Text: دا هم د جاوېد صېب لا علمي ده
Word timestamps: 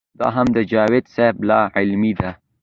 دا 0.19 0.27
هم 0.35 0.47
د 0.55 0.57
جاوېد 0.71 1.05
صېب 1.15 1.35
لا 1.49 1.59
علمي 1.77 2.13
ده 2.19 2.29